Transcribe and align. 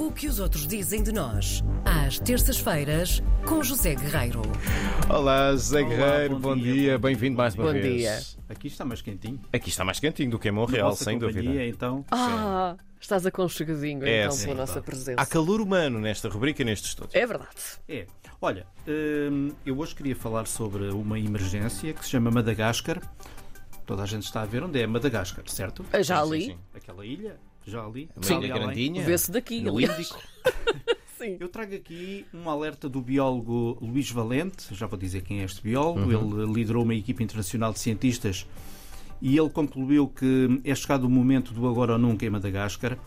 O 0.00 0.10
que 0.10 0.26
os 0.26 0.40
outros 0.40 0.66
dizem 0.66 1.02
de 1.02 1.12
nós, 1.12 1.62
às 1.84 2.18
terças-feiras, 2.18 3.22
com 3.46 3.62
José 3.62 3.94
Guerreiro. 3.94 4.40
Olá, 5.06 5.50
José 5.52 5.80
Olá, 5.82 5.88
Guerreiro, 5.90 6.34
bom 6.38 6.40
bom, 6.40 6.56
dia, 6.56 6.72
dia, 6.72 6.98
bom 6.98 7.08
bem-vindo 7.08 7.36
mais 7.36 7.54
uma 7.54 7.66
Bom 7.66 7.72
vez. 7.74 7.98
dia. 7.98 8.18
Aqui 8.48 8.68
está 8.68 8.86
mais 8.86 9.02
quentinho. 9.02 9.38
Aqui 9.52 9.68
está 9.68 9.84
mais 9.84 10.00
quentinho 10.00 10.30
do 10.30 10.38
que 10.38 10.48
em 10.48 10.50
Montreal, 10.50 10.96
sem 10.96 11.20
companhia, 11.20 11.42
dúvida. 11.42 11.66
então. 11.66 12.06
Ah, 12.10 12.74
estás 12.98 13.26
aconchegadinho 13.26 14.02
É, 14.06 14.22
então 14.22 14.32
sim, 14.32 14.46
pela 14.46 14.60
nossa 14.60 14.80
presença. 14.80 15.20
Há 15.20 15.26
calor 15.26 15.60
humano 15.60 16.00
nesta 16.00 16.26
rubrica 16.30 16.62
e 16.62 16.64
nestes 16.64 16.88
estudos. 16.88 17.14
É 17.14 17.26
verdade. 17.26 17.50
É. 17.86 18.06
Olha, 18.40 18.66
hum, 18.88 19.50
eu 19.66 19.78
hoje 19.78 19.94
queria 19.94 20.16
falar 20.16 20.46
sobre 20.46 20.84
uma 20.88 21.20
emergência 21.20 21.92
que 21.92 22.02
se 22.02 22.12
chama 22.12 22.30
Madagascar. 22.30 22.98
Toda 23.84 24.04
a 24.04 24.06
gente 24.06 24.24
está 24.24 24.40
a 24.40 24.46
ver 24.46 24.62
onde 24.62 24.80
é 24.80 24.86
Madagascar, 24.86 25.44
certo? 25.48 25.84
Eu 25.92 26.02
Já 26.02 26.24
sim, 26.24 26.30
ali, 26.30 26.44
sim. 26.46 26.58
Aquela 26.74 27.04
ilha, 27.04 27.38
já 27.66 27.84
ali. 27.84 28.08
Ilha 28.24 28.36
ali 28.36 28.48
grandinha. 28.48 29.02
vê-se 29.04 29.30
daqui. 29.30 29.60
no 29.60 29.76
aliás. 29.76 29.98
Índico. 29.98 30.20
Sim. 31.18 31.36
Eu 31.38 31.48
trago 31.48 31.74
aqui 31.74 32.26
um 32.34 32.50
alerta 32.50 32.88
do 32.88 33.00
biólogo 33.00 33.78
Luís 33.80 34.10
Valente, 34.10 34.74
já 34.74 34.86
vou 34.86 34.98
dizer 34.98 35.22
quem 35.22 35.40
é 35.40 35.44
este 35.44 35.62
biólogo, 35.62 36.00
Uhum. 36.12 36.42
ele 36.44 36.52
liderou 36.52 36.82
uma 36.82 36.94
equipa 36.94 37.22
internacional 37.22 37.72
de 37.72 37.78
cientistas 37.78 38.44
e 39.20 39.38
ele 39.38 39.48
concluiu 39.50 40.08
que 40.08 40.60
é 40.64 40.74
chegado 40.74 41.04
o 41.04 41.08
momento 41.10 41.54
do 41.54 41.68
agora 41.68 41.92
ou 41.92 41.98
nunca 41.98 42.26
em 42.26 42.30
Madagascar 42.30 42.98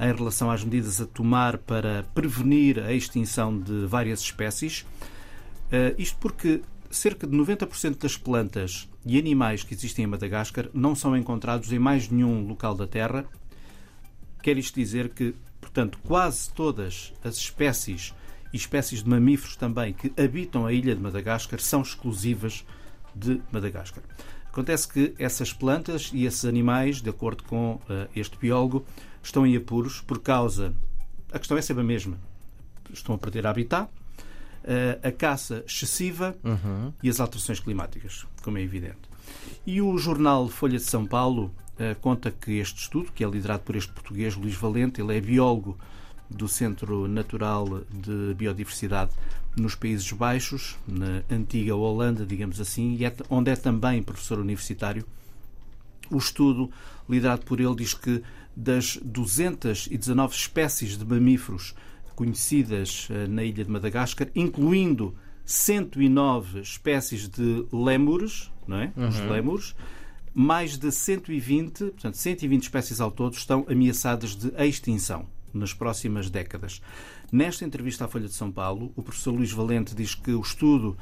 em 0.00 0.12
relação 0.12 0.50
às 0.50 0.64
medidas 0.64 1.00
a 1.00 1.06
tomar 1.06 1.56
para 1.58 2.04
prevenir 2.12 2.80
a 2.80 2.92
extinção 2.92 3.56
de 3.56 3.86
várias 3.86 4.20
espécies. 4.20 4.84
Eh, 5.70 5.94
isto 5.96 6.18
porque 6.18 6.62
cerca 6.90 7.28
de 7.28 7.36
90% 7.36 7.98
das 8.02 8.16
plantas 8.16 8.88
e 9.06 9.16
animais 9.16 9.62
que 9.62 9.72
existem 9.72 10.04
em 10.04 10.08
Madagascar 10.08 10.68
não 10.74 10.96
são 10.96 11.16
encontrados 11.16 11.70
em 11.72 11.78
mais 11.78 12.08
nenhum 12.08 12.44
local 12.44 12.74
da 12.74 12.88
Terra 12.88 13.24
Quer 14.42 14.58
isto 14.58 14.74
dizer 14.74 15.10
que, 15.10 15.34
portanto, 15.60 15.98
quase 16.04 16.50
todas 16.52 17.12
as 17.24 17.36
espécies 17.36 18.12
e 18.52 18.56
espécies 18.56 19.02
de 19.02 19.08
mamíferos 19.08 19.56
também 19.56 19.92
que 19.92 20.12
habitam 20.20 20.66
a 20.66 20.72
ilha 20.72 20.94
de 20.94 21.00
Madagascar 21.00 21.60
são 21.60 21.80
exclusivas 21.80 22.64
de 23.14 23.40
Madagascar. 23.52 24.02
Acontece 24.50 24.86
que 24.88 25.14
essas 25.18 25.52
plantas 25.52 26.10
e 26.12 26.26
esses 26.26 26.44
animais, 26.44 27.00
de 27.00 27.08
acordo 27.08 27.42
com 27.44 27.80
eh, 27.88 28.08
este 28.14 28.36
biólogo, 28.36 28.84
estão 29.22 29.46
em 29.46 29.56
apuros 29.56 30.00
por 30.02 30.18
causa. 30.20 30.74
A 31.32 31.38
questão 31.38 31.56
é 31.56 31.62
sempre 31.62 31.82
a 31.82 31.86
mesma. 31.86 32.18
Estão 32.92 33.14
a 33.14 33.18
perder 33.18 33.46
habitat, 33.46 33.88
eh, 34.64 34.98
a 35.02 35.10
caça 35.10 35.64
excessiva 35.66 36.36
Uhum. 36.44 36.92
e 37.02 37.08
as 37.08 37.18
alterações 37.20 37.60
climáticas, 37.60 38.26
como 38.42 38.58
é 38.58 38.62
evidente. 38.62 38.98
E 39.66 39.80
o 39.80 39.96
jornal 39.96 40.48
Folha 40.48 40.76
de 40.76 40.84
São 40.84 41.06
Paulo 41.06 41.54
conta 42.00 42.30
que 42.30 42.58
este 42.58 42.80
estudo, 42.80 43.10
que 43.12 43.24
é 43.24 43.28
liderado 43.28 43.62
por 43.62 43.76
este 43.76 43.92
português 43.92 44.36
Luís 44.36 44.54
Valente, 44.54 45.00
ele 45.00 45.16
é 45.16 45.20
biólogo 45.20 45.76
do 46.28 46.48
Centro 46.48 47.06
Natural 47.08 47.82
de 47.90 48.34
Biodiversidade 48.34 49.12
nos 49.56 49.74
Países 49.74 50.10
Baixos, 50.12 50.76
na 50.86 51.22
antiga 51.30 51.74
Holanda, 51.74 52.24
digamos 52.24 52.60
assim, 52.60 52.96
e 52.96 53.04
é, 53.04 53.14
onde 53.28 53.50
é 53.50 53.56
também 53.56 54.02
professor 54.02 54.38
universitário. 54.38 55.04
O 56.10 56.16
estudo, 56.16 56.70
liderado 57.08 57.42
por 57.44 57.60
ele, 57.60 57.74
diz 57.74 57.94
que 57.94 58.22
das 58.56 58.98
219 59.02 60.34
espécies 60.34 60.96
de 60.96 61.04
mamíferos 61.04 61.74
conhecidas 62.14 63.08
eh, 63.10 63.26
na 63.26 63.42
ilha 63.42 63.64
de 63.64 63.70
Madagascar, 63.70 64.28
incluindo 64.34 65.14
109 65.44 66.60
espécies 66.60 67.28
de 67.28 67.66
lémures, 67.72 68.50
não 68.66 68.76
é? 68.76 68.92
Os 69.08 69.18
lémures, 69.20 69.74
mais 70.34 70.78
de 70.78 70.90
120, 70.90 71.78
portanto, 71.78 72.16
120 72.16 72.62
espécies 72.62 73.00
ao 73.00 73.10
todo 73.10 73.34
estão 73.34 73.66
ameaçadas 73.68 74.34
de 74.34 74.52
extinção 74.64 75.26
nas 75.52 75.74
próximas 75.74 76.30
décadas. 76.30 76.80
Nesta 77.30 77.64
entrevista 77.64 78.04
à 78.04 78.08
Folha 78.08 78.26
de 78.26 78.34
São 78.34 78.50
Paulo, 78.50 78.92
o 78.96 79.02
professor 79.02 79.32
Luís 79.32 79.52
Valente 79.52 79.94
diz 79.94 80.14
que 80.14 80.32
o 80.32 80.40
estudo 80.40 80.96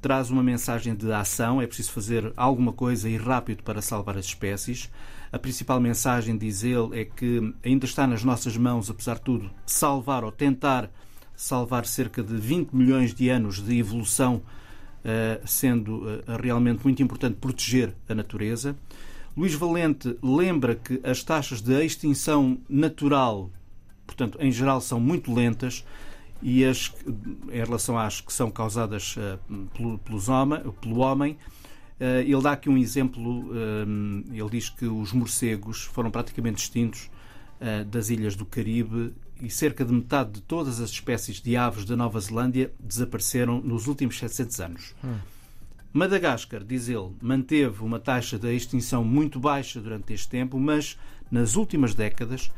traz 0.00 0.30
uma 0.30 0.42
mensagem 0.42 0.94
de 0.94 1.12
ação, 1.12 1.62
é 1.62 1.66
preciso 1.66 1.92
fazer 1.92 2.32
alguma 2.36 2.72
coisa 2.72 3.08
e 3.08 3.16
rápido 3.16 3.62
para 3.62 3.80
salvar 3.80 4.18
as 4.18 4.26
espécies. 4.26 4.90
A 5.30 5.38
principal 5.38 5.80
mensagem, 5.80 6.36
diz 6.36 6.64
ele, 6.64 7.00
é 7.00 7.04
que 7.04 7.54
ainda 7.64 7.84
está 7.84 8.06
nas 8.06 8.24
nossas 8.24 8.56
mãos, 8.56 8.90
apesar 8.90 9.14
de 9.14 9.22
tudo, 9.22 9.50
salvar 9.64 10.24
ou 10.24 10.32
tentar 10.32 10.90
salvar 11.36 11.86
cerca 11.86 12.22
de 12.22 12.36
20 12.36 12.72
milhões 12.72 13.14
de 13.14 13.28
anos 13.28 13.62
de 13.62 13.78
evolução, 13.78 14.42
sendo 15.46 16.08
eh, 16.08 16.22
realmente 16.40 16.82
muito 16.84 17.02
importante 17.02 17.36
proteger 17.40 17.94
a 18.08 18.14
natureza. 18.14 18.76
Luís 19.36 19.54
Valente 19.54 20.16
lembra 20.22 20.74
que 20.74 21.00
as 21.02 21.22
taxas 21.22 21.60
de 21.60 21.84
extinção 21.84 22.58
natural, 22.68 23.50
portanto, 24.06 24.38
em 24.40 24.52
geral, 24.52 24.80
são 24.80 25.00
muito 25.00 25.32
lentas 25.32 25.84
e 26.42 26.64
as, 26.64 26.92
em 27.50 27.64
relação 27.64 27.96
às 27.98 28.20
que 28.20 28.32
são 28.32 28.50
causadas 28.50 29.14
eh, 29.18 29.38
pelo, 29.74 29.98
pelos 29.98 30.28
homem, 30.28 30.60
pelo 30.80 30.98
homem, 30.98 31.36
eh, 31.98 32.22
ele 32.22 32.42
dá 32.42 32.52
aqui 32.52 32.68
um 32.68 32.76
exemplo. 32.76 33.50
eh, 33.54 34.36
ele 34.36 34.50
diz 34.50 34.68
que 34.68 34.86
os 34.86 35.12
morcegos 35.12 35.84
foram 35.84 36.10
praticamente 36.10 36.62
extintos 36.62 37.08
eh, 37.08 37.21
das 37.88 38.10
ilhas 38.10 38.34
do 38.34 38.44
Caribe 38.44 39.14
e 39.40 39.48
cerca 39.50 39.84
de 39.84 39.92
metade 39.92 40.32
de 40.32 40.40
todas 40.42 40.80
as 40.80 40.90
espécies 40.90 41.40
de 41.40 41.56
aves 41.56 41.84
da 41.84 41.96
Nova 41.96 42.20
Zelândia 42.20 42.72
desapareceram 42.78 43.60
nos 43.60 43.86
últimos 43.86 44.18
700 44.18 44.60
anos. 44.60 44.94
Madagascar, 45.92 46.64
diz 46.64 46.88
ele, 46.88 47.10
manteve 47.20 47.82
uma 47.82 48.00
taxa 48.00 48.38
de 48.38 48.54
extinção 48.54 49.04
muito 49.04 49.38
baixa 49.38 49.78
durante 49.78 50.14
este 50.14 50.28
tempo, 50.28 50.58
mas 50.58 50.98
nas 51.30 51.54
últimas 51.54 51.94
décadas 51.94 52.50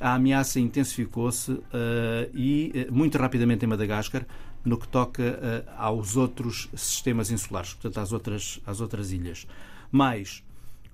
a 0.00 0.14
ameaça 0.14 0.60
intensificou-se 0.60 1.60
eh, 1.72 2.30
e 2.32 2.72
eh, 2.72 2.90
muito 2.90 3.18
rapidamente 3.18 3.64
em 3.64 3.68
Madagascar 3.68 4.24
no 4.64 4.78
que 4.78 4.86
toca 4.86 5.22
eh, 5.22 5.64
aos 5.76 6.16
outros 6.16 6.68
sistemas 6.74 7.32
insulares, 7.32 7.74
portanto 7.74 7.98
às 7.98 8.12
outras, 8.12 8.60
às 8.64 8.80
outras 8.80 9.10
ilhas. 9.10 9.44
Mas 9.90 10.44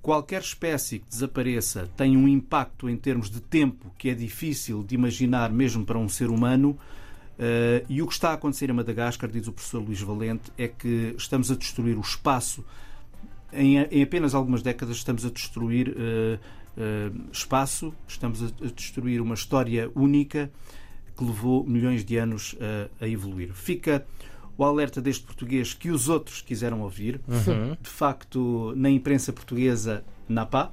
qualquer 0.04 0.42
espécie 0.42 0.98
que 0.98 1.08
desapareça 1.08 1.88
tem 1.96 2.14
um 2.14 2.28
impacto 2.28 2.90
em 2.90 2.96
termos 2.96 3.30
de 3.30 3.40
tempo 3.40 3.90
que 3.96 4.10
é 4.10 4.14
difícil 4.14 4.84
de 4.84 4.94
imaginar 4.94 5.50
mesmo 5.50 5.82
para 5.82 5.98
um 5.98 6.10
ser 6.10 6.28
humano. 6.28 6.78
Eh, 7.38 7.86
e 7.88 8.02
o 8.02 8.06
que 8.06 8.12
está 8.12 8.28
a 8.28 8.34
acontecer 8.34 8.68
em 8.68 8.74
Madagascar, 8.74 9.30
diz 9.30 9.48
o 9.48 9.52
professor 9.52 9.82
Luís 9.82 10.02
Valente, 10.02 10.52
é 10.58 10.68
que 10.68 11.14
estamos 11.16 11.50
a 11.50 11.56
destruir 11.56 11.96
o 11.96 12.02
espaço. 12.02 12.62
Em, 13.50 13.78
em 13.78 14.02
apenas 14.02 14.34
algumas 14.34 14.60
décadas 14.60 14.98
estamos 14.98 15.24
a 15.24 15.30
destruir 15.30 15.96
eh, 15.96 16.38
eh, 16.76 17.10
espaço, 17.32 17.94
estamos 18.06 18.42
a, 18.42 18.46
a 18.62 18.70
destruir 18.76 19.22
uma 19.22 19.34
história 19.34 19.90
única 19.94 20.52
que 21.16 21.24
levou 21.24 21.64
milhões 21.64 22.04
de 22.04 22.18
anos 22.18 22.56
a 23.00 23.06
evoluir. 23.06 23.54
Fica 23.54 24.04
o 24.56 24.64
alerta 24.64 25.00
deste 25.00 25.24
português 25.24 25.74
que 25.74 25.90
os 25.90 26.08
outros 26.08 26.40
quiseram 26.42 26.82
ouvir. 26.82 27.20
Uhum. 27.26 27.76
De 27.80 27.90
facto, 27.90 28.72
na 28.76 28.88
imprensa 28.88 29.32
portuguesa, 29.32 30.04
NAPA, 30.28 30.72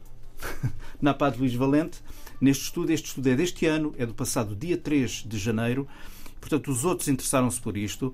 NAPA 1.02 1.32
de 1.32 1.40
Luís 1.40 1.54
Valente, 1.56 2.00
neste 2.40 2.66
estudo, 2.66 2.92
este 2.92 3.08
estudo 3.08 3.30
é 3.30 3.36
deste 3.36 3.66
ano, 3.66 3.94
é 3.98 4.06
do 4.06 4.14
passado 4.14 4.56
dia 4.56 4.78
3 4.78 5.26
de 5.28 5.38
janeiro, 5.38 5.88
portanto, 6.40 6.72
os 6.72 6.86
outros 6.86 7.08
interessaram-se 7.08 7.60
por 7.62 7.78
isto. 7.78 8.14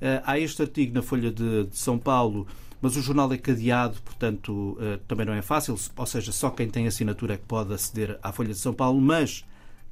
Eh, 0.00 0.22
há 0.24 0.38
este 0.38 0.62
artigo 0.62 0.94
na 0.94 1.02
Folha 1.02 1.30
de, 1.30 1.64
de 1.64 1.76
São 1.76 1.98
Paulo, 1.98 2.46
mas 2.80 2.96
o 2.96 3.02
jornal 3.02 3.32
é 3.32 3.38
cadeado, 3.38 4.00
portanto, 4.02 4.76
eh, 4.80 4.98
também 5.08 5.26
não 5.26 5.32
é 5.32 5.42
fácil, 5.42 5.76
ou 5.96 6.06
seja, 6.06 6.32
só 6.32 6.50
quem 6.50 6.68
tem 6.68 6.86
assinatura 6.86 7.34
é 7.34 7.36
que 7.36 7.44
pode 7.44 7.72
aceder 7.72 8.18
à 8.22 8.32
Folha 8.32 8.50
de 8.50 8.58
São 8.58 8.72
Paulo, 8.72 9.00
mas 9.00 9.44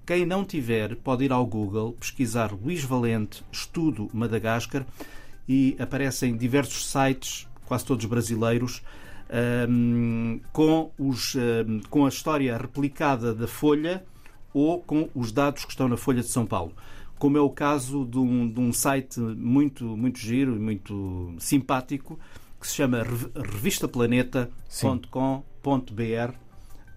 quem 0.06 0.24
não 0.24 0.44
tiver 0.44 0.94
pode 0.96 1.24
ir 1.24 1.32
ao 1.32 1.44
Google, 1.44 1.92
pesquisar 1.98 2.52
Luís 2.52 2.84
Valente, 2.84 3.42
Estudo 3.50 4.08
Madagascar, 4.14 4.86
e 5.48 5.76
aparecem 5.78 6.36
diversos 6.36 6.86
sites, 6.86 7.46
quase 7.66 7.84
todos 7.84 8.04
brasileiros, 8.06 8.82
ahm, 9.28 10.38
com, 10.52 10.90
os, 10.98 11.34
ahm, 11.36 11.80
com 11.90 12.06
a 12.06 12.08
história 12.08 12.56
replicada 12.56 13.34
da 13.34 13.46
Folha 13.48 14.04
ou 14.54 14.80
com 14.80 15.08
os 15.14 15.32
dados 15.32 15.64
que 15.64 15.70
estão 15.72 15.88
na 15.88 15.96
Folha 15.96 16.22
de 16.22 16.28
São 16.28 16.46
Paulo. 16.46 16.72
Como 17.18 17.36
é 17.36 17.40
o 17.40 17.50
caso 17.50 18.04
de 18.04 18.18
um, 18.18 18.48
de 18.48 18.60
um 18.60 18.72
site 18.72 19.18
muito, 19.20 19.84
muito 19.96 20.18
giro 20.18 20.54
e 20.54 20.58
muito 20.58 21.34
simpático 21.38 22.18
que 22.60 22.66
se 22.66 22.74
chama 22.74 23.02
rev- 23.02 23.30
revistaplaneta.com.br, 23.34 26.34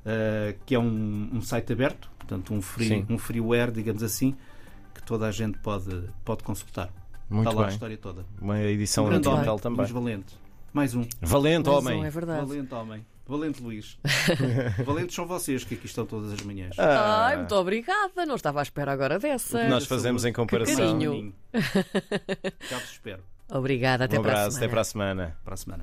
eh, 0.05 0.55
que 0.65 0.75
é 0.75 0.79
um, 0.79 1.29
um 1.33 1.41
site 1.41 1.73
aberto, 1.73 2.09
portanto 2.17 2.53
um, 2.53 2.61
free, 2.61 2.87
Sim. 2.87 3.05
um 3.09 3.17
freeware, 3.17 3.71
digamos 3.71 4.03
assim, 4.03 4.35
que 4.93 5.01
toda 5.03 5.27
a 5.27 5.31
gente 5.31 5.57
pode, 5.59 6.09
pode 6.23 6.43
consultar. 6.43 6.89
Muito 7.29 7.47
Está 7.47 7.59
lá 7.59 7.63
a 7.63 7.67
bem. 7.67 7.73
história 7.75 7.97
toda. 7.97 8.25
Uma 8.41 8.59
edição 8.61 9.03
Um 9.05 9.07
homem, 9.07 9.21
também. 9.21 9.77
Luís 9.77 9.91
Valente. 9.91 10.35
Mais 10.73 10.95
um. 10.95 11.05
Valente, 11.21 11.69
Mas 11.69 11.77
homem. 11.77 11.97
não 11.99 12.05
é 12.05 12.09
verdade. 12.09 12.45
Valente 12.45 12.73
homem. 12.73 13.05
Valente 13.27 13.61
Luís. 13.61 13.99
Valentes 14.83 15.13
são 15.15 15.27
vocês 15.27 15.63
que 15.63 15.75
aqui 15.75 15.85
estão 15.85 16.03
todas 16.03 16.33
as 16.33 16.41
manhãs. 16.41 16.73
Ah, 16.79 17.27
Ai, 17.27 17.37
muito 17.37 17.53
obrigada. 17.53 18.25
Não 18.25 18.33
estava 18.35 18.59
à 18.59 18.63
espera 18.63 18.91
agora 18.91 19.19
dessa. 19.19 19.67
Nós 19.69 19.85
fazemos 19.85 20.25
em 20.25 20.33
comparação. 20.33 20.75
carinho. 20.75 21.35
Já 21.53 22.79
vos 22.79 22.91
espero 22.91 23.21
Obrigada. 23.51 24.05
Até 24.05 24.17
um 24.19 24.21
para 24.23 24.31
a 24.31 24.35
abraço, 24.35 24.51
semana. 24.57 24.65
até 24.65 24.71
para 24.71 24.81
a 24.81 24.83
semana. 24.83 25.37
para 25.43 25.53
a 25.53 25.57
semana. 25.57 25.77